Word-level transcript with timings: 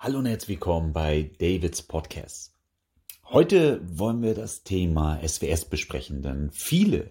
Hallo 0.00 0.20
und 0.20 0.26
herzlich 0.26 0.50
willkommen 0.50 0.92
bei 0.92 1.32
Davids 1.40 1.82
Podcast. 1.82 2.54
Heute 3.24 3.80
wollen 3.82 4.22
wir 4.22 4.32
das 4.34 4.62
Thema 4.62 5.18
SWS 5.26 5.64
besprechen, 5.64 6.22
denn 6.22 6.52
viele 6.52 7.10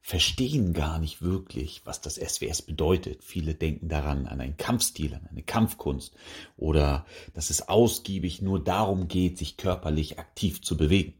verstehen 0.00 0.72
gar 0.72 0.98
nicht 0.98 1.20
wirklich, 1.20 1.82
was 1.84 2.00
das 2.00 2.14
SWS 2.14 2.62
bedeutet. 2.62 3.22
Viele 3.22 3.54
denken 3.54 3.90
daran 3.90 4.26
an 4.26 4.40
einen 4.40 4.56
Kampfstil, 4.56 5.12
an 5.12 5.26
eine 5.30 5.42
Kampfkunst 5.42 6.14
oder 6.56 7.04
dass 7.34 7.50
es 7.50 7.68
ausgiebig 7.68 8.40
nur 8.40 8.64
darum 8.64 9.08
geht, 9.08 9.36
sich 9.36 9.58
körperlich 9.58 10.18
aktiv 10.18 10.62
zu 10.62 10.78
bewegen. 10.78 11.12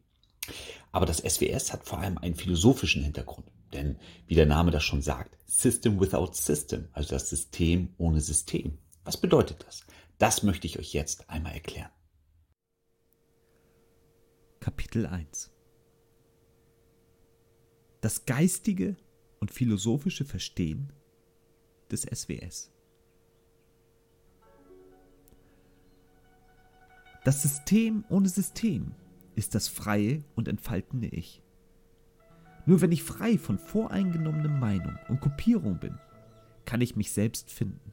Aber 0.92 1.04
das 1.04 1.18
SWS 1.18 1.74
hat 1.74 1.84
vor 1.84 1.98
allem 1.98 2.16
einen 2.16 2.36
philosophischen 2.36 3.04
Hintergrund. 3.04 3.48
Denn 3.74 3.98
wie 4.26 4.34
der 4.34 4.46
Name 4.46 4.70
das 4.70 4.82
schon 4.82 5.02
sagt, 5.02 5.36
System 5.44 6.00
without 6.00 6.32
System, 6.32 6.88
also 6.94 7.10
das 7.10 7.28
System 7.28 7.92
ohne 7.98 8.22
System. 8.22 8.78
Was 9.04 9.18
bedeutet 9.18 9.62
das? 9.66 9.84
Das 10.22 10.44
möchte 10.44 10.68
ich 10.68 10.78
euch 10.78 10.92
jetzt 10.92 11.28
einmal 11.30 11.52
erklären. 11.52 11.90
Kapitel 14.60 15.04
1 15.04 15.50
Das 18.00 18.24
geistige 18.24 18.94
und 19.40 19.50
philosophische 19.50 20.24
Verstehen 20.24 20.92
des 21.90 22.02
SWS. 22.02 22.70
Das 27.24 27.42
System 27.42 28.04
ohne 28.08 28.28
System 28.28 28.94
ist 29.34 29.56
das 29.56 29.66
freie 29.66 30.22
und 30.36 30.46
entfaltende 30.46 31.08
Ich. 31.08 31.42
Nur 32.64 32.80
wenn 32.80 32.92
ich 32.92 33.02
frei 33.02 33.38
von 33.38 33.58
voreingenommener 33.58 34.50
Meinung 34.50 34.96
und 35.08 35.18
Kopierung 35.18 35.80
bin, 35.80 35.98
kann 36.64 36.80
ich 36.80 36.94
mich 36.94 37.10
selbst 37.10 37.50
finden. 37.50 37.92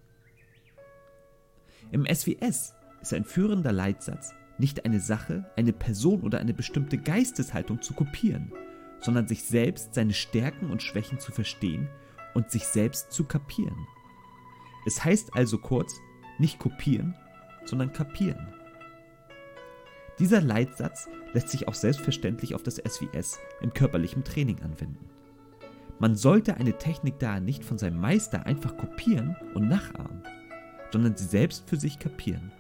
Im 1.92 2.06
SWS 2.06 2.76
ist 3.02 3.14
ein 3.14 3.26
führender 3.26 3.72
Leitsatz, 3.72 4.36
nicht 4.60 4.86
eine 4.86 5.00
Sache, 5.00 5.50
eine 5.56 5.74
Person 5.74 6.22
oder 6.22 6.38
eine 6.38 6.54
bestimmte 6.54 7.00
Geisteshaltung 7.00 7.82
zu 7.82 7.94
kopieren, 7.94 8.52
sondern 9.00 9.28
sich 9.28 9.44
selbst 9.44 9.96
seine 9.96 10.14
Stärken 10.14 10.70
und 10.70 10.84
Schwächen 10.84 11.20
zu 11.20 11.32
verstehen 11.32 11.90
und 12.36 12.52
sich 12.52 12.66
selbst 12.66 13.12
zu 13.12 13.24
kapieren. 13.24 13.88
Es 14.86 15.04
heißt 15.04 15.34
also 15.34 15.58
kurz, 15.58 16.00
nicht 16.38 16.60
kopieren, 16.60 17.16
sondern 17.66 17.92
kapieren. 17.92 18.54
Dieser 20.20 20.42
Leitsatz 20.42 21.10
lässt 21.34 21.50
sich 21.50 21.68
auch 21.68 21.74
selbstverständlich 21.74 22.54
auf 22.54 22.62
das 22.62 22.76
SWS 22.76 23.40
im 23.62 23.74
körperlichen 23.74 24.24
Training 24.24 24.62
anwenden. 24.62 25.10
Man 25.98 26.16
sollte 26.16 26.56
eine 26.56 26.78
Technik 26.78 27.18
daher 27.20 27.42
nicht 27.42 27.66
von 27.66 27.78
seinem 27.78 28.00
Meister 28.00 28.46
einfach 28.46 28.78
kopieren 28.78 29.36
und 29.54 29.68
nachahmen, 29.68 30.24
sondern 30.92 31.16
sie 31.16 31.26
selbst 31.26 31.70
für 31.70 31.78
sich 31.78 32.00
kapieren. 32.00 32.52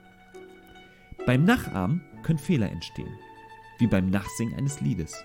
Beim 1.25 1.43
Nachahmen 1.43 2.01
können 2.23 2.39
Fehler 2.39 2.71
entstehen, 2.71 3.13
wie 3.77 3.87
beim 3.87 4.09
Nachsingen 4.09 4.55
eines 4.55 4.81
Liedes. 4.81 5.23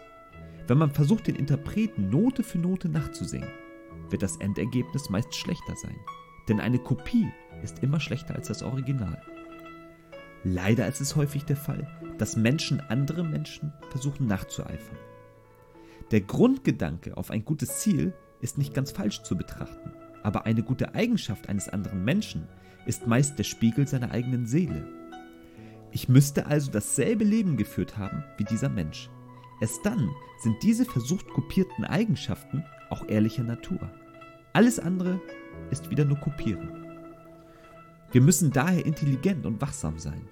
Wenn 0.66 0.78
man 0.78 0.90
versucht, 0.90 1.26
den 1.26 1.36
Interpreten 1.36 2.10
Note 2.10 2.42
für 2.42 2.58
Note 2.58 2.88
nachzusingen, 2.88 3.48
wird 4.10 4.22
das 4.22 4.36
Endergebnis 4.36 5.10
meist 5.10 5.34
schlechter 5.34 5.76
sein, 5.76 5.96
denn 6.48 6.60
eine 6.60 6.78
Kopie 6.78 7.28
ist 7.62 7.82
immer 7.82 8.00
schlechter 8.00 8.34
als 8.34 8.48
das 8.48 8.62
Original. 8.62 9.20
Leider 10.44 10.86
ist 10.86 11.00
es 11.00 11.16
häufig 11.16 11.44
der 11.44 11.56
Fall, 11.56 11.88
dass 12.18 12.36
Menschen 12.36 12.80
andere 12.80 13.24
Menschen 13.24 13.72
versuchen 13.90 14.26
nachzueifern. 14.26 14.98
Der 16.10 16.20
Grundgedanke 16.20 17.16
auf 17.16 17.30
ein 17.30 17.44
gutes 17.44 17.78
Ziel 17.78 18.12
ist 18.40 18.58
nicht 18.58 18.74
ganz 18.74 18.90
falsch 18.90 19.22
zu 19.22 19.36
betrachten, 19.36 19.92
aber 20.24 20.46
eine 20.46 20.64
gute 20.64 20.94
Eigenschaft 20.94 21.48
eines 21.48 21.68
anderen 21.68 22.02
Menschen 22.02 22.48
ist 22.86 23.06
meist 23.06 23.38
der 23.38 23.44
Spiegel 23.44 23.86
seiner 23.86 24.10
eigenen 24.10 24.46
Seele. 24.46 24.88
Ich 25.92 26.08
müsste 26.08 26.46
also 26.46 26.72
dasselbe 26.72 27.22
Leben 27.22 27.56
geführt 27.56 27.96
haben 27.96 28.24
wie 28.36 28.44
dieser 28.44 28.68
Mensch. 28.68 29.10
Erst 29.60 29.86
dann 29.86 30.10
sind 30.40 30.60
diese 30.62 30.84
versucht 30.84 31.28
kopierten 31.28 31.84
Eigenschaften 31.84 32.64
auch 32.90 33.08
ehrlicher 33.08 33.44
Natur. 33.44 33.78
Alles 34.52 34.80
andere 34.80 35.20
ist 35.70 35.90
wieder 35.90 36.04
nur 36.04 36.18
Kopieren. 36.18 36.68
Wir 38.10 38.20
müssen 38.20 38.50
daher 38.50 38.84
intelligent 38.84 39.46
und 39.46 39.60
wachsam 39.60 39.98
sein. 39.98 40.26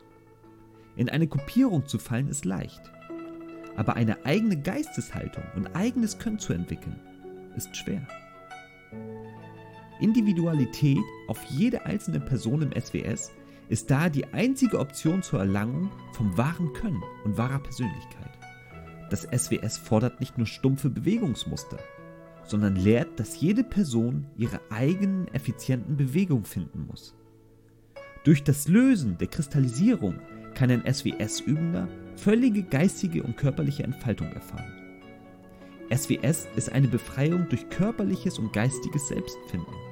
In 0.97 1.09
eine 1.09 1.27
Kopierung 1.27 1.87
zu 1.87 1.99
fallen 1.99 2.29
ist 2.29 2.45
leicht, 2.45 2.83
aber 3.77 3.95
eine 3.95 4.25
eigene 4.25 4.61
Geisteshaltung 4.61 5.45
und 5.55 5.75
eigenes 5.75 6.19
Können 6.19 6.39
zu 6.39 6.53
entwickeln 6.53 7.01
ist 7.57 7.77
schwer. 7.77 8.07
Individualität 10.03 11.03
auf 11.29 11.43
jede 11.45 11.87
einzelne 11.87 12.21
Person 12.21 12.63
im 12.63 12.73
SWS 12.79 13.33
ist 13.69 13.91
daher 13.91 14.11
die 14.11 14.27
einzige 14.33 14.79
Option 14.79 15.23
zur 15.23 15.41
Erlangung 15.41 15.91
vom 16.13 16.37
wahren 16.37 16.73
Können 16.73 17.03
und 17.25 17.39
wahrer 17.39 17.61
Persönlichkeit. 17.61 18.31
Das 19.11 19.23
SWS 19.23 19.79
fordert 19.79 20.21
nicht 20.21 20.37
nur 20.39 20.47
stumpfe 20.47 20.91
Bewegungsmuster, 20.91 21.79
sondern 22.45 22.77
lehrt, 22.77 23.19
dass 23.21 23.41
jede 23.41 23.65
Person 23.65 24.27
ihre 24.37 24.61
eigenen 24.71 25.29
effizienten 25.29 25.97
Bewegungen 25.97 26.45
finden 26.45 26.87
muss. 26.87 27.15
Durch 28.25 28.45
das 28.45 28.69
Lösen 28.69 29.19
der 29.19 29.29
Kristallisierung 29.29 30.19
kann 30.55 30.71
ein 30.71 30.85
SWS-Übender 30.93 31.89
völlige 32.17 32.63
geistige 32.63 33.23
und 33.23 33.37
körperliche 33.37 33.85
Entfaltung 33.85 34.29
erfahren. 34.33 34.73
SWS 35.95 36.49
ist 36.57 36.73
eine 36.73 36.89
Befreiung 36.89 37.49
durch 37.49 37.69
körperliches 37.69 38.39
und 38.39 38.53
geistiges 38.53 39.09
Selbstfinden. 39.09 39.92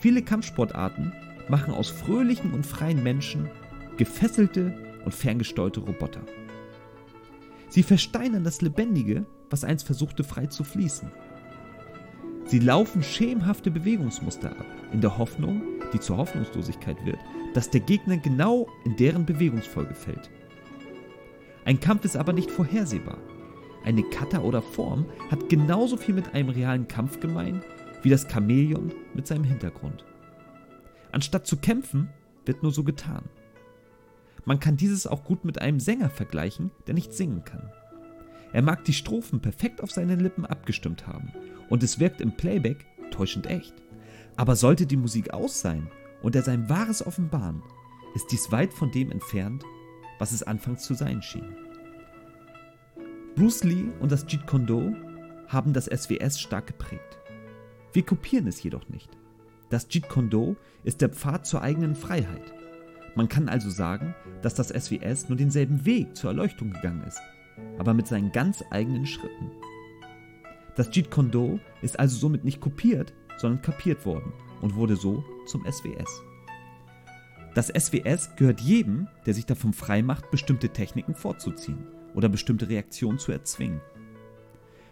Viele 0.00 0.22
Kampfsportarten 0.22 1.12
machen 1.48 1.74
aus 1.74 1.90
fröhlichen 1.90 2.52
und 2.52 2.64
freien 2.64 3.02
Menschen 3.02 3.50
gefesselte 3.98 4.74
und 5.04 5.14
ferngesteuerte 5.14 5.80
Roboter. 5.80 6.22
Sie 7.68 7.82
versteinern 7.82 8.42
das 8.42 8.62
Lebendige, 8.62 9.26
was 9.50 9.62
einst 9.62 9.84
versuchte 9.84 10.24
frei 10.24 10.46
zu 10.46 10.64
fließen. 10.64 11.12
Sie 12.46 12.60
laufen 12.60 13.02
schemenhafte 13.02 13.70
Bewegungsmuster 13.70 14.50
ab, 14.52 14.66
in 14.90 15.02
der 15.02 15.18
Hoffnung, 15.18 15.62
die 15.92 16.00
zur 16.00 16.16
Hoffnungslosigkeit 16.16 17.04
wird, 17.04 17.18
dass 17.52 17.68
der 17.68 17.80
Gegner 17.80 18.16
genau 18.16 18.68
in 18.84 18.96
deren 18.96 19.26
Bewegungsfolge 19.26 19.94
fällt. 19.94 20.30
Ein 21.66 21.78
Kampf 21.78 22.06
ist 22.06 22.16
aber 22.16 22.32
nicht 22.32 22.50
vorhersehbar. 22.50 23.18
Eine 23.84 24.02
Kata 24.04 24.40
oder 24.40 24.62
Form 24.62 25.04
hat 25.30 25.50
genauso 25.50 25.98
viel 25.98 26.14
mit 26.14 26.34
einem 26.34 26.48
realen 26.48 26.88
Kampf 26.88 27.20
gemein 27.20 27.62
wie 28.02 28.10
das 28.10 28.26
Chamäleon 28.30 28.92
mit 29.14 29.26
seinem 29.26 29.44
Hintergrund. 29.44 30.04
Anstatt 31.12 31.46
zu 31.46 31.56
kämpfen, 31.56 32.08
wird 32.46 32.62
nur 32.62 32.72
so 32.72 32.84
getan. 32.84 33.24
Man 34.44 34.60
kann 34.60 34.76
dieses 34.76 35.06
auch 35.06 35.24
gut 35.24 35.44
mit 35.44 35.60
einem 35.60 35.80
Sänger 35.80 36.10
vergleichen, 36.10 36.70
der 36.86 36.94
nicht 36.94 37.12
singen 37.12 37.44
kann. 37.44 37.70
Er 38.52 38.62
mag 38.62 38.84
die 38.84 38.92
Strophen 38.92 39.40
perfekt 39.40 39.82
auf 39.82 39.90
seinen 39.90 40.18
Lippen 40.20 40.44
abgestimmt 40.46 41.06
haben 41.06 41.32
und 41.68 41.82
es 41.82 42.00
wirkt 42.00 42.20
im 42.20 42.36
Playback 42.36 42.86
täuschend 43.10 43.46
echt. 43.46 43.74
Aber 44.36 44.56
sollte 44.56 44.86
die 44.86 44.96
Musik 44.96 45.32
aus 45.32 45.60
sein 45.60 45.88
und 46.22 46.34
er 46.34 46.42
sein 46.42 46.68
Wahres 46.68 47.06
offenbaren, 47.06 47.62
ist 48.14 48.32
dies 48.32 48.50
weit 48.50 48.72
von 48.72 48.90
dem 48.90 49.12
entfernt, 49.12 49.64
was 50.18 50.32
es 50.32 50.42
anfangs 50.42 50.82
zu 50.82 50.94
sein 50.94 51.22
schien. 51.22 51.54
Bruce 53.36 53.64
Lee 53.64 53.84
und 54.00 54.10
das 54.10 54.26
Jeet 54.26 54.46
Kune 54.46 54.66
Do 54.66 54.92
haben 55.46 55.72
das 55.72 55.86
SWS 55.86 56.40
stark 56.40 56.66
geprägt. 56.66 57.19
Wir 57.92 58.04
kopieren 58.04 58.46
es 58.46 58.62
jedoch 58.62 58.88
nicht. 58.88 59.10
Das 59.68 59.88
Jeet 59.90 60.08
Kune 60.08 60.28
Do 60.28 60.56
ist 60.84 61.00
der 61.00 61.08
Pfad 61.08 61.46
zur 61.46 61.62
eigenen 61.62 61.94
Freiheit. 61.94 62.54
Man 63.16 63.28
kann 63.28 63.48
also 63.48 63.70
sagen, 63.70 64.14
dass 64.42 64.54
das 64.54 64.68
SWS 64.68 65.28
nur 65.28 65.36
denselben 65.36 65.84
Weg 65.84 66.16
zur 66.16 66.30
Erleuchtung 66.30 66.70
gegangen 66.72 67.04
ist, 67.06 67.20
aber 67.78 67.94
mit 67.94 68.06
seinen 68.06 68.30
ganz 68.32 68.62
eigenen 68.70 69.06
Schritten. 69.06 69.50
Das 70.76 70.90
Jeet 70.94 71.10
Kune 71.10 71.30
Do 71.30 71.60
ist 71.82 71.98
also 71.98 72.16
somit 72.16 72.44
nicht 72.44 72.60
kopiert, 72.60 73.12
sondern 73.38 73.62
kapiert 73.62 74.06
worden 74.06 74.32
und 74.60 74.76
wurde 74.76 74.96
so 74.96 75.24
zum 75.46 75.64
SWS. 75.64 76.22
Das 77.54 77.66
SWS 77.68 78.36
gehört 78.36 78.60
jedem, 78.60 79.08
der 79.26 79.34
sich 79.34 79.46
davon 79.46 79.72
frei 79.72 80.02
macht, 80.02 80.30
bestimmte 80.30 80.68
Techniken 80.68 81.16
vorzuziehen 81.16 81.86
oder 82.14 82.28
bestimmte 82.28 82.68
Reaktionen 82.68 83.18
zu 83.18 83.32
erzwingen. 83.32 83.80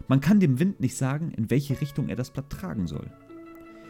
Man 0.09 0.21
kann 0.21 0.39
dem 0.39 0.57
Wind 0.57 0.79
nicht 0.79 0.97
sagen, 0.97 1.31
in 1.37 1.51
welche 1.51 1.79
Richtung 1.79 2.09
er 2.09 2.15
das 2.15 2.31
Blatt 2.31 2.49
tragen 2.49 2.87
soll. 2.87 3.11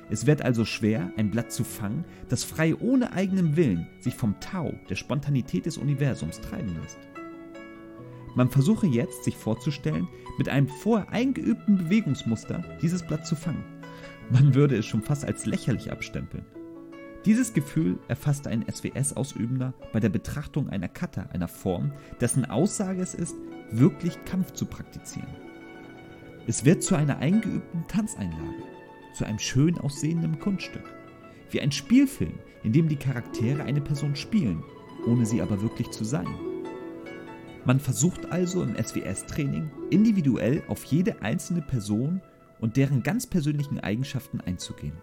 Es 0.10 0.26
wird 0.26 0.42
also 0.42 0.66
schwer, 0.66 1.14
ein 1.16 1.32
Blatt 1.32 1.50
zu 1.50 1.64
fangen, 1.64 2.04
das 2.28 2.44
frei 2.44 2.76
ohne 2.76 3.14
eigenen 3.14 3.56
Willen 3.56 3.88
sich 4.02 4.16
vom 4.16 4.38
Tau, 4.42 4.74
der 4.90 4.96
Spontanität 4.96 5.66
des 5.66 5.78
Universums, 5.78 6.42
treiben 6.42 6.76
lässt. 6.82 7.00
Man 8.36 8.50
versuche 8.50 8.86
jetzt, 8.86 9.24
sich 9.24 9.38
vorzustellen, 9.38 10.10
mit 10.38 10.50
einem 10.50 10.68
vorher 10.68 11.10
eingeübten 11.10 11.78
Bewegungsmuster 11.78 12.66
dieses 12.82 13.02
Blatt 13.08 13.26
zu 13.26 13.38
fangen. 13.38 13.64
Man 14.30 14.54
würde 14.56 14.76
es 14.76 14.86
schon 14.86 15.02
fast 15.02 15.24
als 15.24 15.46
lächerlich 15.46 15.90
abstempeln. 15.90 16.46
Dieses 17.24 17.54
Gefühl 17.54 17.98
erfasst 18.10 18.46
ein 18.46 18.66
SWS-Ausübender 18.70 19.74
bei 19.94 20.02
der 20.02 20.10
Betrachtung 20.10 20.68
einer 20.68 20.90
Kata, 20.90 21.30
einer 21.32 21.48
Form, 21.48 21.94
dessen 22.20 22.44
Aussage 22.44 23.02
es 23.02 23.14
ist, 23.14 23.36
wirklich 23.72 24.26
Kampf 24.26 24.52
zu 24.52 24.66
praktizieren. 24.66 25.49
Es 26.50 26.66
wird 26.66 26.82
zu 26.82 26.96
einer 26.96 27.20
eingeübten 27.20 27.86
Tanzeinlage, 27.88 28.64
zu 29.14 29.24
einem 29.24 29.38
schön 29.38 29.78
aussehenden 29.78 30.40
Kunststück, 30.40 30.82
wie 31.52 31.62
ein 31.62 31.72
Spielfilm, 31.72 32.40
in 32.64 32.74
dem 32.74 32.90
die 32.90 32.96
Charaktere 32.96 33.62
eine 33.62 33.82
Person 33.82 34.16
spielen 34.16 34.64
ohne 35.06 35.28
sie 35.28 35.44
aber 35.44 35.62
wirklich 35.62 35.92
zu 35.92 36.04
sein. 36.04 36.28
Man 37.66 37.80
versucht 37.80 38.32
also 38.32 38.64
im 38.64 38.76
SWS-Training 38.76 39.70
individuell 39.92 40.64
auf 40.68 40.84
jede 40.86 41.22
einzelne 41.22 41.62
Person 41.62 42.20
und 42.60 42.78
deren 42.78 43.04
ganz 43.04 43.28
persönlichen 43.28 43.80
Eigenschaften 43.80 44.42
einzugehen. 44.42 44.98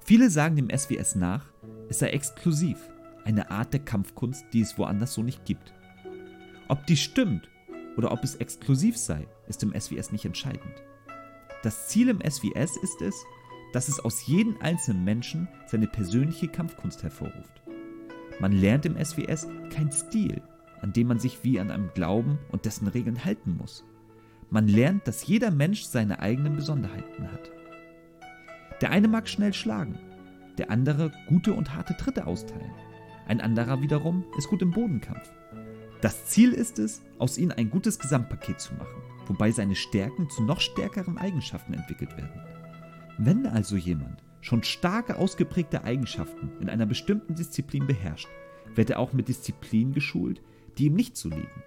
Viele 0.00 0.30
sagen 0.30 0.54
dem 0.54 0.70
SWS 0.70 1.16
nach, 1.16 1.46
es 1.88 1.98
sei 1.98 2.10
exklusiv, 2.10 2.78
eine 3.24 3.50
Art 3.50 3.72
der 3.72 3.80
Kampfkunst, 3.80 4.44
die 4.52 4.60
es 4.60 4.78
woanders 4.78 5.14
so 5.14 5.24
nicht 5.24 5.44
gibt. 5.44 5.74
Ob 6.68 6.86
dies 6.86 7.00
stimmt 7.00 7.50
oder 7.96 8.12
ob 8.12 8.24
es 8.24 8.36
exklusiv 8.36 8.96
sei, 8.96 9.26
ist 9.46 9.62
im 9.62 9.78
SWS 9.78 10.12
nicht 10.12 10.24
entscheidend. 10.24 10.82
Das 11.62 11.88
Ziel 11.88 12.08
im 12.08 12.20
SWS 12.20 12.76
ist 12.76 13.00
es, 13.00 13.24
dass 13.72 13.88
es 13.88 14.00
aus 14.00 14.26
jedem 14.26 14.56
einzelnen 14.60 15.04
Menschen 15.04 15.48
seine 15.66 15.86
persönliche 15.86 16.48
Kampfkunst 16.48 17.02
hervorruft. 17.02 17.62
Man 18.40 18.52
lernt 18.52 18.86
im 18.86 19.02
SWS 19.02 19.48
kein 19.70 19.90
Stil, 19.90 20.42
an 20.80 20.92
dem 20.92 21.08
man 21.08 21.18
sich 21.18 21.42
wie 21.42 21.58
an 21.58 21.70
einem 21.70 21.90
Glauben 21.94 22.38
und 22.50 22.64
dessen 22.66 22.86
Regeln 22.88 23.24
halten 23.24 23.56
muss. 23.56 23.84
Man 24.50 24.68
lernt, 24.68 25.08
dass 25.08 25.26
jeder 25.26 25.50
Mensch 25.50 25.82
seine 25.82 26.20
eigenen 26.20 26.56
Besonderheiten 26.56 27.32
hat. 27.32 27.50
Der 28.80 28.90
eine 28.90 29.08
mag 29.08 29.28
schnell 29.28 29.54
schlagen, 29.54 29.98
der 30.58 30.70
andere 30.70 31.10
gute 31.28 31.54
und 31.54 31.74
harte 31.74 31.96
Tritte 31.96 32.26
austeilen. 32.26 32.70
Ein 33.26 33.40
anderer 33.40 33.80
wiederum 33.80 34.24
ist 34.36 34.48
gut 34.48 34.62
im 34.62 34.70
Bodenkampf. 34.70 35.32
Das 36.04 36.26
Ziel 36.26 36.52
ist 36.52 36.78
es, 36.78 37.00
aus 37.18 37.38
ihnen 37.38 37.52
ein 37.52 37.70
gutes 37.70 37.98
Gesamtpaket 37.98 38.60
zu 38.60 38.74
machen, 38.74 39.00
wobei 39.26 39.50
seine 39.50 39.74
Stärken 39.74 40.28
zu 40.28 40.42
noch 40.42 40.60
stärkeren 40.60 41.16
Eigenschaften 41.16 41.72
entwickelt 41.72 42.14
werden. 42.18 42.42
Wenn 43.16 43.46
also 43.46 43.76
jemand 43.76 44.22
schon 44.42 44.62
starke 44.64 45.16
ausgeprägte 45.16 45.82
Eigenschaften 45.82 46.50
in 46.60 46.68
einer 46.68 46.84
bestimmten 46.84 47.34
Disziplin 47.34 47.86
beherrscht, 47.86 48.28
wird 48.74 48.90
er 48.90 48.98
auch 48.98 49.14
mit 49.14 49.28
Disziplinen 49.28 49.94
geschult, 49.94 50.42
die 50.76 50.88
ihm 50.88 50.94
nicht 50.94 51.16
so 51.16 51.30
liegen. 51.30 51.62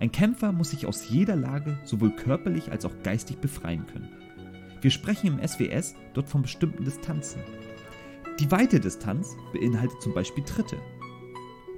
Ein 0.00 0.10
Kämpfer 0.10 0.50
muss 0.50 0.70
sich 0.70 0.84
aus 0.86 1.08
jeder 1.08 1.36
Lage 1.36 1.78
sowohl 1.84 2.10
körperlich 2.10 2.72
als 2.72 2.84
auch 2.84 3.02
geistig 3.04 3.36
befreien 3.36 3.86
können. 3.86 4.08
Wir 4.80 4.90
sprechen 4.90 5.38
im 5.38 5.46
SWS 5.46 5.94
dort 6.14 6.28
von 6.28 6.42
bestimmten 6.42 6.84
Distanzen. 6.84 7.40
Die 8.40 8.50
weite 8.50 8.80
Distanz 8.80 9.36
beinhaltet 9.52 10.02
zum 10.02 10.14
Beispiel 10.14 10.42
Tritte. 10.42 10.78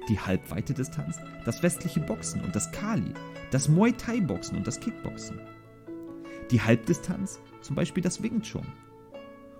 Die 0.07 0.19
halbweite 0.19 0.73
Distanz 0.73 1.17
das 1.45 1.63
westliche 1.63 1.99
Boxen 1.99 2.41
und 2.41 2.55
das 2.55 2.71
Kali, 2.71 3.13
das 3.51 3.69
Muay 3.69 3.93
Thai 3.93 4.21
Boxen 4.21 4.57
und 4.57 4.67
das 4.67 4.79
Kickboxen. 4.79 5.39
Die 6.51 6.61
Halbdistanz 6.61 7.39
zum 7.61 7.75
Beispiel 7.75 8.03
das 8.03 8.21
Wing 8.21 8.41
Chun. 8.41 8.65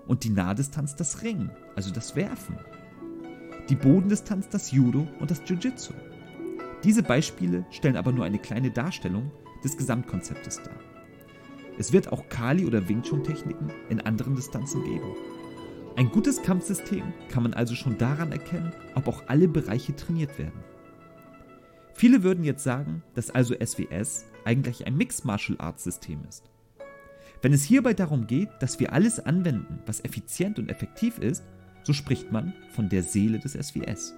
Und 0.08 0.24
die 0.24 0.30
Nahdistanz 0.30 0.96
das 0.96 1.24
Ringen, 1.24 1.50
also 1.76 1.92
das 1.92 2.16
Werfen. 2.16 2.58
Die 3.70 3.76
Bodendistanz 3.76 4.50
das 4.50 4.72
Judo 4.72 5.08
und 5.20 5.32
das 5.32 5.42
Jiu-Jitsu. 5.48 5.94
Diese 6.84 7.02
Beispiele 7.02 7.66
stellen 7.72 7.98
aber 7.98 8.12
nur 8.12 8.26
eine 8.26 8.38
kleine 8.38 8.70
Darstellung 8.70 9.32
des 9.64 9.76
Gesamtkonzeptes 9.78 10.62
dar. 10.62 10.80
Es 11.80 11.92
wird 11.92 12.12
auch 12.12 12.30
Kali- 12.30 12.66
oder 12.66 12.88
Wing 12.88 13.02
Chun-Techniken 13.02 13.72
in 13.90 14.00
anderen 14.02 14.36
Distanzen 14.36 14.84
geben. 14.84 15.16
Ein 15.98 16.12
gutes 16.12 16.42
Kampfsystem 16.42 17.14
kann 17.30 17.44
man 17.44 17.54
also 17.54 17.74
schon 17.74 17.98
daran 17.98 18.34
erkennen, 18.34 18.74
ob 18.96 19.08
auch 19.08 19.24
alle 19.28 19.48
Bereiche 19.48 19.96
trainiert 19.96 20.38
werden. 20.38 20.64
Viele 21.94 22.24
würden 22.24 22.44
jetzt 22.44 22.64
sagen, 22.66 23.02
dass 23.14 23.32
also 23.32 23.56
SWS 23.56 24.26
eigentlich 24.44 24.86
ein 24.86 24.98
Mixed 24.98 25.24
Martial 25.24 25.58
Arts 25.58 25.86
System 25.86 26.20
ist. 26.28 26.44
Wenn 27.42 27.54
es 27.54 27.64
hierbei 27.64 27.94
darum 27.94 28.28
geht, 28.28 28.50
dass 28.60 28.78
wir 28.82 28.92
alles 28.92 29.22
anwenden, 29.22 29.80
was 29.86 30.04
effizient 30.04 30.60
und 30.60 30.70
effektiv 30.70 31.18
ist, 31.18 31.46
so 31.84 31.94
spricht 31.94 32.30
man 32.30 32.54
von 32.72 32.90
der 32.90 33.02
Seele 33.02 33.40
des 33.40 33.54
SWS. 33.54 34.14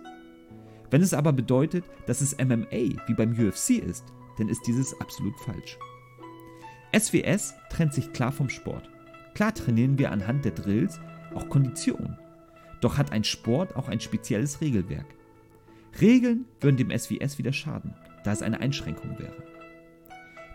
Wenn 0.90 1.04
es 1.04 1.14
aber 1.14 1.32
bedeutet, 1.32 1.86
dass 2.08 2.22
es 2.22 2.38
MMA 2.38 3.06
wie 3.06 3.14
beim 3.16 3.34
UFC 3.34 3.72
ist, 3.72 4.06
dann 4.40 4.50
ist 4.50 4.66
dieses 4.66 5.00
absolut 5.00 5.40
falsch. 5.42 5.78
SWS 6.98 7.54
trennt 7.70 7.94
sich 7.94 8.14
klar 8.14 8.32
vom 8.32 8.50
Sport. 8.50 8.90
Klar 9.36 9.54
trainieren 9.54 10.00
wir 10.00 10.12
anhand 10.12 10.46
der 10.46 10.54
Drills 10.54 11.00
auch 11.38 11.50
Kondition. 11.50 12.18
Doch 12.82 12.98
hat 12.98 13.12
ein 13.12 13.24
Sport 13.24 13.76
auch 13.76 13.88
ein 13.88 14.00
spezielles 14.00 14.62
Regelwerk. 14.62 15.06
Regeln 16.02 16.46
würden 16.60 16.78
dem 16.78 16.98
SWS 16.98 17.38
wieder 17.38 17.54
schaden, 17.54 17.94
da 18.24 18.32
es 18.32 18.42
eine 18.42 18.60
Einschränkung 18.60 19.18
wäre. 19.18 19.44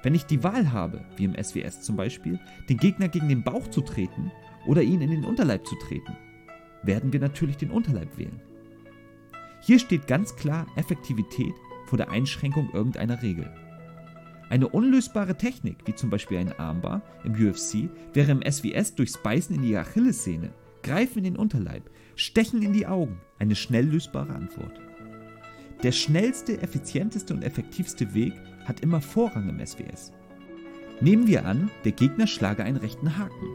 Wenn 0.03 0.15
ich 0.15 0.27
die 0.27 0.43
Wahl 0.43 0.73
habe, 0.73 1.05
wie 1.17 1.25
im 1.25 1.37
SWS 1.41 1.83
zum 1.83 1.97
Beispiel, 1.97 2.41
den 2.69 2.77
Gegner 2.77 3.09
gegen 3.09 3.29
den 3.29 3.45
Bauch 3.45 3.69
zu 3.69 3.81
treten 3.81 4.33
oder 4.67 4.83
ihn 4.83 5.01
in 5.01 5.11
den 5.11 5.25
Unterleib 5.25 5.67
zu 5.67 5.77
treten, 5.77 6.17
werden 6.83 7.13
wir 7.13 7.21
natürlich 7.21 7.57
den 7.57 7.71
Unterleib 7.71 8.19
wählen. 8.19 8.41
Hier 9.61 9.79
steht 9.79 10.09
ganz 10.09 10.35
klar 10.35 10.67
Effektivität 10.75 11.55
vor 11.87 11.97
der 11.97 12.11
Einschränkung 12.11 12.71
irgendeiner 12.73 13.23
Regel. 13.23 13.49
Eine 14.51 14.69
unlösbare 14.69 15.37
Technik, 15.37 15.79
wie 15.87 15.95
zum 15.95 16.11
Beispiel 16.11 16.39
ein 16.39 16.53
Armbar 16.53 17.03
im 17.25 17.33
UFC, 17.33 17.89
wäre 18.13 18.33
im 18.33 18.43
SWS 18.43 18.97
durchs 18.97 19.23
Beißen 19.23 19.55
in 19.55 19.63
die 19.63 19.77
Achillessehne, 19.77 20.53
Greifen 20.83 21.19
in 21.19 21.25
den 21.25 21.37
Unterleib, 21.37 21.91
Stechen 22.17 22.63
in 22.63 22.73
die 22.73 22.87
Augen 22.87 23.21
eine 23.39 23.55
schnell 23.55 23.87
lösbare 23.87 24.35
Antwort. 24.35 24.81
Der 25.83 25.93
schnellste, 25.93 26.61
effizienteste 26.61 27.35
und 27.35 27.43
effektivste 27.43 28.15
Weg 28.15 28.35
hat 28.65 28.81
immer 28.81 29.01
Vorrang 29.01 29.49
im 29.49 29.65
SWS. 29.65 30.13
Nehmen 31.01 31.27
wir 31.27 31.45
an, 31.45 31.71
der 31.85 31.93
Gegner 31.93 32.27
schlage 32.27 32.63
einen 32.63 32.77
rechten 32.77 33.19
Haken. 33.19 33.49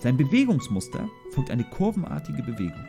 Sein 0.00 0.18
Bewegungsmuster 0.18 1.08
folgt 1.30 1.50
eine 1.50 1.64
kurvenartige 1.64 2.42
Bewegung. 2.42 2.84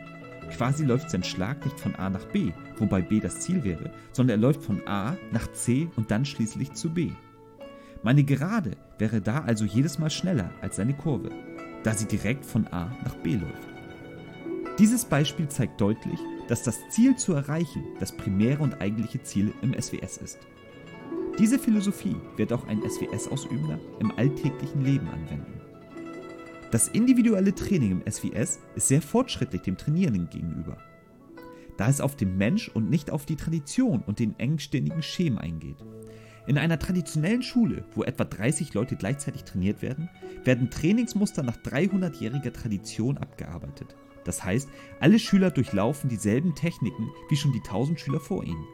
Quasi 0.50 0.84
läuft 0.84 1.10
sein 1.10 1.24
Schlag 1.24 1.64
nicht 1.64 1.80
von 1.80 1.94
A 1.94 2.10
nach 2.10 2.26
B, 2.26 2.52
wobei 2.76 3.00
B 3.00 3.20
das 3.20 3.40
Ziel 3.40 3.64
wäre, 3.64 3.90
sondern 4.12 4.38
er 4.38 4.42
läuft 4.42 4.62
von 4.62 4.86
A 4.86 5.16
nach 5.32 5.50
C 5.52 5.88
und 5.96 6.10
dann 6.10 6.24
schließlich 6.24 6.72
zu 6.74 6.90
B. 6.90 7.10
Meine 8.02 8.24
Gerade 8.24 8.72
wäre 8.98 9.20
da 9.20 9.40
also 9.40 9.64
jedes 9.64 9.98
Mal 9.98 10.10
schneller 10.10 10.50
als 10.60 10.76
seine 10.76 10.94
Kurve, 10.94 11.30
da 11.82 11.94
sie 11.94 12.06
direkt 12.06 12.44
von 12.44 12.66
A 12.68 12.90
nach 13.04 13.14
B 13.16 13.36
läuft. 13.36 13.68
Dieses 14.78 15.04
Beispiel 15.04 15.48
zeigt 15.48 15.80
deutlich, 15.80 16.18
dass 16.48 16.62
das 16.62 16.78
Ziel 16.90 17.16
zu 17.16 17.32
erreichen 17.32 17.84
das 17.98 18.12
primäre 18.12 18.62
und 18.62 18.80
eigentliche 18.80 19.22
Ziel 19.22 19.52
im 19.62 19.72
SWS 19.72 20.18
ist. 20.18 20.38
Diese 21.38 21.58
Philosophie 21.58 22.16
wird 22.36 22.52
auch 22.52 22.66
ein 22.66 22.82
SWS-Ausübender 22.82 23.78
im 24.00 24.10
alltäglichen 24.12 24.82
Leben 24.82 25.08
anwenden. 25.08 25.60
Das 26.70 26.88
individuelle 26.88 27.54
Training 27.54 27.92
im 27.92 28.10
SWS 28.10 28.60
ist 28.74 28.88
sehr 28.88 29.02
fortschrittlich 29.02 29.62
dem 29.62 29.76
Trainierenden 29.76 30.28
gegenüber, 30.30 30.78
da 31.76 31.88
es 31.88 32.00
auf 32.00 32.16
den 32.16 32.36
Mensch 32.36 32.68
und 32.68 32.90
nicht 32.90 33.10
auf 33.10 33.24
die 33.24 33.36
Tradition 33.36 34.02
und 34.06 34.18
den 34.18 34.38
engständigen 34.38 35.02
Schemen 35.02 35.38
eingeht. 35.38 35.76
In 36.46 36.58
einer 36.58 36.78
traditionellen 36.78 37.42
Schule, 37.42 37.84
wo 37.94 38.04
etwa 38.04 38.24
30 38.24 38.72
Leute 38.72 38.94
gleichzeitig 38.94 39.42
trainiert 39.42 39.82
werden, 39.82 40.08
werden 40.44 40.70
Trainingsmuster 40.70 41.42
nach 41.42 41.56
300-jähriger 41.56 42.52
Tradition 42.52 43.18
abgearbeitet. 43.18 43.96
Das 44.24 44.44
heißt, 44.44 44.68
alle 45.00 45.18
Schüler 45.18 45.50
durchlaufen 45.50 46.08
dieselben 46.08 46.54
Techniken 46.54 47.10
wie 47.28 47.36
schon 47.36 47.52
die 47.52 47.60
1000 47.60 47.98
Schüler 47.98 48.20
vor 48.20 48.44
ihnen. 48.44 48.64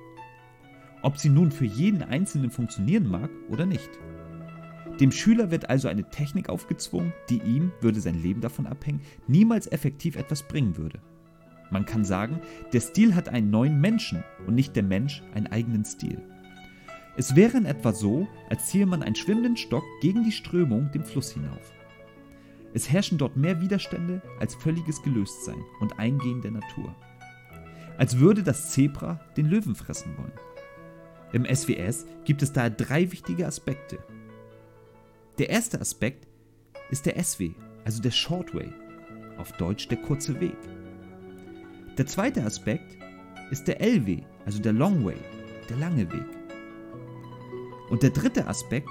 Ob 1.02 1.16
sie 1.16 1.30
nun 1.30 1.50
für 1.50 1.64
jeden 1.64 2.02
Einzelnen 2.02 2.50
funktionieren 2.50 3.06
mag 3.06 3.30
oder 3.48 3.64
nicht. 3.64 3.90
Dem 5.00 5.10
Schüler 5.10 5.50
wird 5.50 5.70
also 5.70 5.88
eine 5.88 6.08
Technik 6.10 6.50
aufgezwungen, 6.50 7.14
die 7.30 7.40
ihm, 7.40 7.72
würde 7.80 8.00
sein 8.00 8.20
Leben 8.22 8.42
davon 8.42 8.66
abhängen, 8.66 9.00
niemals 9.26 9.66
effektiv 9.66 10.16
etwas 10.16 10.42
bringen 10.42 10.76
würde. 10.76 11.00
Man 11.70 11.86
kann 11.86 12.04
sagen, 12.04 12.40
der 12.74 12.80
Stil 12.80 13.14
hat 13.14 13.30
einen 13.30 13.50
neuen 13.50 13.80
Menschen 13.80 14.22
und 14.46 14.54
nicht 14.54 14.76
der 14.76 14.82
Mensch 14.82 15.22
einen 15.34 15.46
eigenen 15.46 15.86
Stil. 15.86 16.22
Es 17.16 17.36
wäre 17.36 17.58
in 17.58 17.66
etwa 17.66 17.92
so, 17.92 18.26
als 18.48 18.68
ziehe 18.68 18.86
man 18.86 19.02
einen 19.02 19.14
schwimmenden 19.14 19.56
Stock 19.56 19.84
gegen 20.00 20.24
die 20.24 20.32
Strömung 20.32 20.90
dem 20.92 21.04
Fluss 21.04 21.32
hinauf. 21.32 21.72
Es 22.74 22.90
herrschen 22.90 23.18
dort 23.18 23.36
mehr 23.36 23.60
Widerstände 23.60 24.22
als 24.40 24.54
völliges 24.54 25.02
Gelöstsein 25.02 25.62
und 25.80 25.98
Eingehen 25.98 26.40
der 26.40 26.52
Natur. 26.52 26.94
Als 27.98 28.18
würde 28.18 28.42
das 28.42 28.70
Zebra 28.70 29.20
den 29.36 29.46
Löwen 29.46 29.74
fressen 29.74 30.16
wollen. 30.16 30.32
Im 31.32 31.44
SWS 31.44 32.06
gibt 32.24 32.42
es 32.42 32.52
daher 32.52 32.70
drei 32.70 33.12
wichtige 33.12 33.46
Aspekte. 33.46 33.98
Der 35.38 35.50
erste 35.50 35.80
Aspekt 35.80 36.26
ist 36.90 37.04
der 37.04 37.22
SW, 37.22 37.52
also 37.84 38.00
der 38.00 38.10
Shortway, 38.10 38.72
auf 39.36 39.52
Deutsch 39.52 39.88
der 39.88 39.98
kurze 39.98 40.40
Weg. 40.40 40.56
Der 41.98 42.06
zweite 42.06 42.42
Aspekt 42.42 42.96
ist 43.50 43.68
der 43.68 43.80
LW, 43.82 44.22
also 44.46 44.60
der 44.60 44.72
Longway, 44.72 45.16
der 45.68 45.76
lange 45.76 46.10
Weg. 46.10 46.41
Und 47.90 48.02
der 48.02 48.10
dritte 48.10 48.46
Aspekt 48.46 48.90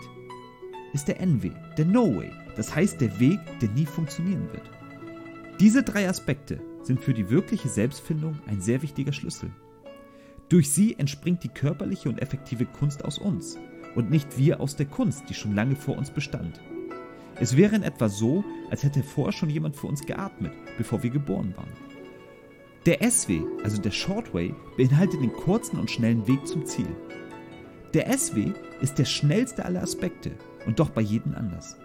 ist 0.93 1.07
der 1.07 1.19
NW, 1.19 1.51
der 1.77 1.85
No 1.85 2.15
Way, 2.15 2.31
das 2.55 2.75
heißt 2.75 3.01
der 3.01 3.19
Weg, 3.19 3.39
der 3.61 3.69
nie 3.69 3.85
funktionieren 3.85 4.47
wird. 4.51 4.69
Diese 5.59 5.83
drei 5.83 6.09
Aspekte 6.09 6.61
sind 6.83 6.99
für 6.99 7.13
die 7.13 7.29
wirkliche 7.29 7.69
Selbstfindung 7.69 8.39
ein 8.47 8.61
sehr 8.61 8.81
wichtiger 8.81 9.13
Schlüssel. 9.13 9.51
Durch 10.49 10.71
sie 10.71 10.97
entspringt 10.99 11.43
die 11.43 11.49
körperliche 11.49 12.09
und 12.09 12.21
effektive 12.21 12.65
Kunst 12.65 13.05
aus 13.05 13.17
uns 13.17 13.57
und 13.95 14.09
nicht 14.09 14.37
wir 14.37 14.59
aus 14.59 14.75
der 14.75 14.85
Kunst, 14.85 15.29
die 15.29 15.33
schon 15.33 15.55
lange 15.55 15.75
vor 15.75 15.97
uns 15.97 16.11
bestand. 16.11 16.59
Es 17.35 17.55
wäre 17.55 17.75
in 17.75 17.83
etwa 17.83 18.09
so, 18.09 18.43
als 18.69 18.83
hätte 18.83 19.03
vorher 19.03 19.31
schon 19.31 19.49
jemand 19.49 19.75
für 19.75 19.87
uns 19.87 20.05
geatmet, 20.05 20.51
bevor 20.77 21.01
wir 21.03 21.09
geboren 21.09 21.53
waren. 21.55 21.71
Der 22.85 23.09
SW, 23.09 23.41
also 23.63 23.81
der 23.81 23.91
Shortway, 23.91 24.53
beinhaltet 24.75 25.21
den 25.21 25.31
kurzen 25.33 25.79
und 25.79 25.89
schnellen 25.89 26.27
Weg 26.27 26.47
zum 26.47 26.65
Ziel. 26.65 26.87
Der 27.93 28.17
SW 28.17 28.53
ist 28.79 28.99
der 28.99 29.05
schnellste 29.05 29.65
aller 29.65 29.83
Aspekte 29.83 30.31
und 30.65 30.79
doch 30.79 30.91
bei 30.91 31.01
jedem 31.01 31.35
anders. 31.35 31.75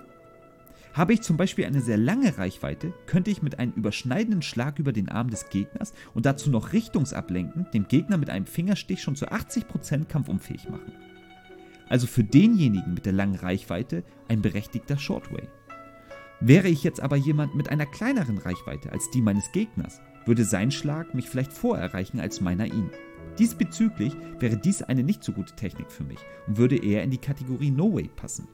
Habe 0.93 1.13
ich 1.13 1.21
zum 1.21 1.37
Beispiel 1.37 1.65
eine 1.67 1.81
sehr 1.81 1.99
lange 1.99 2.39
Reichweite, 2.39 2.95
könnte 3.07 3.31
ich 3.31 3.43
mit 3.43 3.59
einem 3.59 3.73
überschneidenden 3.73 4.41
Schlag 4.41 4.79
über 4.79 4.93
den 4.93 5.09
Arm 5.09 5.31
des 5.31 5.51
Gegners 5.51 5.93
und 6.15 6.25
dazu 6.25 6.49
noch 6.49 6.73
richtungsablenken 6.73 7.67
dem 7.75 7.89
Gegner 7.89 8.19
mit 8.19 8.31
einem 8.31 8.47
Fingerstich 8.47 9.03
schon 9.03 9.17
zu 9.17 9.27
80% 9.27 10.05
kampfunfähig 10.05 10.69
machen. 10.69 10.93
Also 11.89 12.07
für 12.07 12.25
denjenigen 12.25 12.95
mit 12.95 13.05
der 13.05 13.13
langen 13.13 13.35
Reichweite 13.35 14.05
ein 14.29 14.43
berechtigter 14.43 14.99
Shortway. 14.99 15.49
Wäre 16.41 16.69
ich 16.69 16.85
jetzt 16.85 17.01
aber 17.01 17.17
jemand 17.17 17.57
mit 17.57 17.69
einer 17.69 17.87
kleineren 17.87 18.39
Reichweite 18.39 18.93
als 18.93 19.11
die 19.11 19.23
meines 19.23 19.51
Gegners, 19.51 20.01
würde 20.25 20.45
sein 20.45 20.71
Schlag 20.71 21.15
mich 21.15 21.29
vielleicht 21.29 21.53
vorerreichen 21.53 22.21
als 22.21 22.41
meiner 22.41 22.67
ihn. 22.67 22.91
Diesbezüglich 23.39 24.17
wäre 24.39 24.57
dies 24.57 24.83
eine 24.83 25.03
nicht 25.03 25.23
so 25.23 25.33
gute 25.33 25.55
Technik 25.55 25.91
für 25.91 26.05
mich 26.05 26.19
und 26.47 26.57
würde 26.57 26.77
eher 26.77 27.03
in 27.03 27.11
die 27.11 27.19
Kategorie 27.19 27.71
No 27.71 27.95
Way 27.95 28.11
passen. 28.15 28.49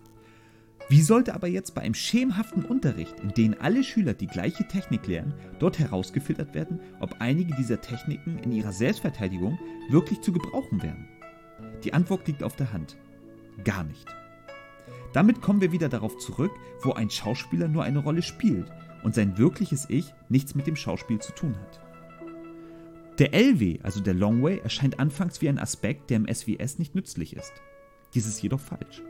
Wie 0.88 1.02
sollte 1.02 1.34
aber 1.34 1.46
jetzt 1.46 1.74
bei 1.74 1.82
einem 1.82 1.94
schemenhaften 1.94 2.64
Unterricht, 2.64 3.20
in 3.20 3.30
dem 3.30 3.54
alle 3.60 3.84
Schüler 3.84 4.14
die 4.14 4.26
gleiche 4.26 4.66
Technik 4.66 5.06
lernen, 5.06 5.34
dort 5.58 5.78
herausgefiltert 5.78 6.54
werden, 6.54 6.80
ob 7.00 7.16
einige 7.20 7.54
dieser 7.54 7.80
Techniken 7.80 8.38
in 8.38 8.52
ihrer 8.52 8.72
Selbstverteidigung 8.72 9.58
wirklich 9.88 10.20
zu 10.20 10.32
gebrauchen 10.32 10.82
wären? 10.82 11.08
Die 11.84 11.94
Antwort 11.94 12.26
liegt 12.26 12.42
auf 12.42 12.56
der 12.56 12.72
Hand. 12.72 12.96
Gar 13.64 13.84
nicht. 13.84 14.06
Damit 15.12 15.40
kommen 15.40 15.60
wir 15.60 15.72
wieder 15.72 15.88
darauf 15.88 16.18
zurück, 16.18 16.52
wo 16.82 16.92
ein 16.92 17.10
Schauspieler 17.10 17.68
nur 17.68 17.84
eine 17.84 18.00
Rolle 18.00 18.22
spielt 18.22 18.70
und 19.02 19.14
sein 19.14 19.38
wirkliches 19.38 19.86
Ich 19.88 20.12
nichts 20.28 20.54
mit 20.54 20.66
dem 20.66 20.76
Schauspiel 20.76 21.20
zu 21.20 21.32
tun 21.32 21.54
hat. 21.54 21.80
Der 23.22 23.34
LW, 23.34 23.78
also 23.84 24.00
der 24.00 24.14
Longway, 24.14 24.58
erscheint 24.64 24.98
anfangs 24.98 25.40
wie 25.40 25.48
ein 25.48 25.60
Aspekt, 25.60 26.10
der 26.10 26.16
im 26.16 26.26
SWS 26.26 26.80
nicht 26.80 26.96
nützlich 26.96 27.36
ist. 27.36 27.52
Dies 28.14 28.26
ist 28.26 28.42
jedoch 28.42 28.58
falsch. 28.58 29.00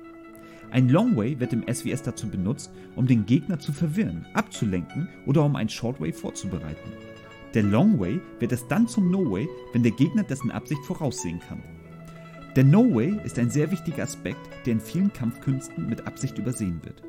Ein 0.71 0.91
Longway 0.91 1.41
wird 1.41 1.55
im 1.55 1.65
SWS 1.67 2.03
dazu 2.03 2.29
benutzt, 2.29 2.71
um 2.95 3.07
den 3.07 3.25
Gegner 3.25 3.59
zu 3.59 3.73
verwirren, 3.73 4.27
abzulenken 4.35 5.09
oder 5.25 5.43
um 5.43 5.57
einen 5.57 5.71
Shortway 5.71 6.13
vorzubereiten. 6.13 6.93
Der 7.55 7.63
Longway 7.63 8.21
wird 8.39 8.53
es 8.53 8.69
dann 8.69 8.87
zum 8.87 9.11
No-Way, 9.11 9.49
wenn 9.73 9.83
der 9.83 9.93
Gegner 9.93 10.25
dessen 10.25 10.51
Absicht 10.51 10.85
voraussehen 10.85 11.41
kann. 11.41 11.63
Der 12.55 12.65
No-Way 12.65 13.19
ist 13.25 13.39
ein 13.39 13.49
sehr 13.49 13.71
wichtiger 13.71 14.03
Aspekt, 14.03 14.47
der 14.67 14.75
in 14.75 14.81
vielen 14.81 15.11
Kampfkünsten 15.15 15.89
mit 15.89 16.07
Absicht 16.07 16.37
übersehen 16.37 16.85
wird. 16.85 17.03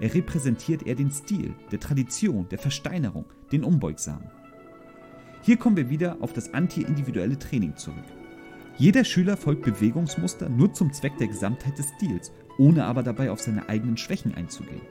Er 0.00 0.14
repräsentiert 0.14 0.86
eher 0.86 0.94
den 0.94 1.10
Stil, 1.10 1.52
der 1.70 1.80
Tradition, 1.80 2.48
der 2.48 2.58
Versteinerung, 2.58 3.26
den 3.52 3.62
Unbeugsamen. 3.62 4.39
Hier 5.42 5.56
kommen 5.56 5.76
wir 5.76 5.88
wieder 5.88 6.18
auf 6.20 6.32
das 6.32 6.52
anti-individuelle 6.52 7.38
Training 7.38 7.76
zurück. 7.76 8.04
Jeder 8.76 9.04
Schüler 9.04 9.36
folgt 9.36 9.62
Bewegungsmuster 9.62 10.48
nur 10.48 10.72
zum 10.72 10.92
Zweck 10.92 11.16
der 11.18 11.28
Gesamtheit 11.28 11.78
des 11.78 11.88
Stils, 11.96 12.32
ohne 12.58 12.84
aber 12.84 13.02
dabei 13.02 13.30
auf 13.30 13.40
seine 13.40 13.68
eigenen 13.68 13.96
Schwächen 13.96 14.34
einzugehen. 14.34 14.82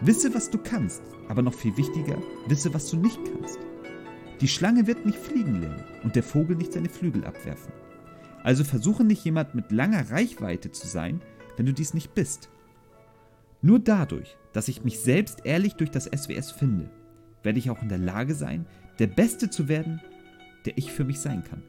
Wisse, 0.00 0.34
was 0.34 0.50
du 0.50 0.58
kannst, 0.58 1.02
aber 1.28 1.42
noch 1.42 1.54
viel 1.54 1.76
wichtiger, 1.76 2.16
wisse, 2.46 2.72
was 2.74 2.90
du 2.90 2.96
nicht 2.96 3.20
kannst. 3.32 3.58
Die 4.40 4.48
Schlange 4.48 4.86
wird 4.86 5.06
nicht 5.06 5.18
fliegen 5.18 5.60
lernen 5.60 5.84
und 6.02 6.16
der 6.16 6.24
Vogel 6.24 6.56
nicht 6.56 6.72
seine 6.72 6.88
Flügel 6.88 7.24
abwerfen. 7.24 7.72
Also 8.42 8.64
versuche 8.64 9.04
nicht 9.04 9.24
jemand 9.24 9.54
mit 9.54 9.70
langer 9.70 10.10
Reichweite 10.10 10.72
zu 10.72 10.86
sein, 10.86 11.20
wenn 11.56 11.66
du 11.66 11.72
dies 11.72 11.94
nicht 11.94 12.14
bist. 12.14 12.48
Nur 13.60 13.78
dadurch, 13.78 14.36
dass 14.52 14.66
ich 14.66 14.82
mich 14.82 15.00
selbst 15.00 15.46
ehrlich 15.46 15.74
durch 15.74 15.90
das 15.90 16.06
SWS 16.06 16.50
finde, 16.50 16.90
werde 17.44 17.60
ich 17.60 17.70
auch 17.70 17.82
in 17.82 17.88
der 17.88 17.98
Lage 17.98 18.34
sein, 18.34 18.66
der 18.98 19.06
Beste 19.06 19.50
zu 19.50 19.68
werden, 19.68 20.00
der 20.64 20.78
ich 20.78 20.92
für 20.92 21.04
mich 21.04 21.20
sein 21.20 21.42
kann. 21.44 21.62